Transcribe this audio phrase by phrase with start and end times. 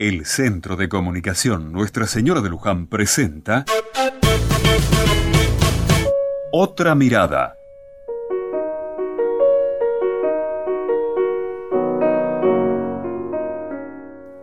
[0.00, 3.66] El Centro de Comunicación Nuestra Señora de Luján presenta
[6.52, 7.58] Otra Mirada.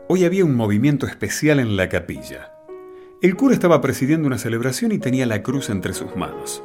[0.08, 2.54] Hoy había un movimiento especial en la capilla.
[3.24, 6.64] El cura estaba presidiendo una celebración y tenía la cruz entre sus manos.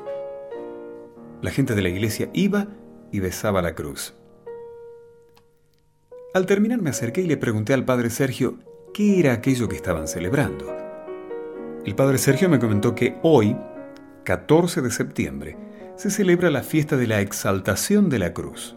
[1.41, 2.67] La gente de la iglesia iba
[3.11, 4.13] y besaba la cruz.
[6.35, 8.59] Al terminar me acerqué y le pregunté al padre Sergio
[8.93, 10.77] qué era aquello que estaban celebrando.
[11.85, 13.57] El padre Sergio me comentó que hoy,
[14.25, 15.57] 14 de septiembre,
[15.97, 18.77] se celebra la fiesta de la exaltación de la cruz.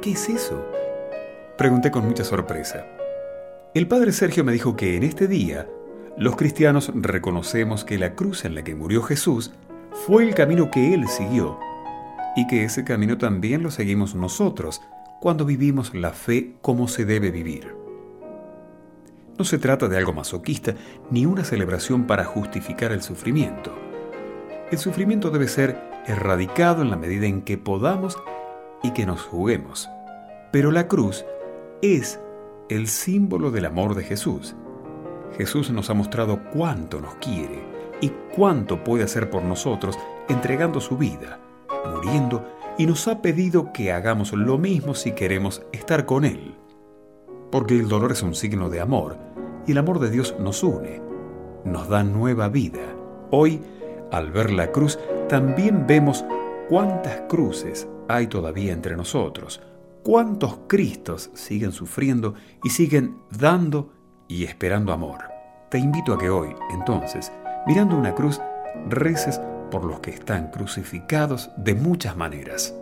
[0.00, 0.66] ¿Qué es eso?
[1.58, 2.86] Pregunté con mucha sorpresa.
[3.74, 5.68] El padre Sergio me dijo que en este día
[6.16, 9.52] los cristianos reconocemos que la cruz en la que murió Jesús
[9.92, 11.58] fue el camino que él siguió
[12.36, 14.80] y que ese camino también lo seguimos nosotros
[15.20, 17.79] cuando vivimos la fe como se debe vivir.
[19.40, 20.74] No se trata de algo masoquista
[21.10, 23.72] ni una celebración para justificar el sufrimiento.
[24.70, 28.18] El sufrimiento debe ser erradicado en la medida en que podamos
[28.82, 29.88] y que nos juguemos.
[30.52, 31.24] Pero la cruz
[31.80, 32.20] es
[32.68, 34.56] el símbolo del amor de Jesús.
[35.38, 37.64] Jesús nos ha mostrado cuánto nos quiere
[38.02, 41.40] y cuánto puede hacer por nosotros entregando su vida,
[41.90, 46.56] muriendo y nos ha pedido que hagamos lo mismo si queremos estar con Él.
[47.50, 49.29] Porque el dolor es un signo de amor
[49.66, 51.02] y el amor de Dios nos une,
[51.64, 52.80] nos da nueva vida.
[53.30, 53.60] Hoy,
[54.10, 56.24] al ver la cruz, también vemos
[56.68, 59.60] cuántas cruces hay todavía entre nosotros,
[60.02, 63.92] cuántos Cristos siguen sufriendo y siguen dando
[64.28, 65.18] y esperando amor.
[65.70, 67.32] Te invito a que hoy, entonces,
[67.66, 68.40] mirando una cruz,
[68.88, 72.74] reces por los que están crucificados de muchas maneras.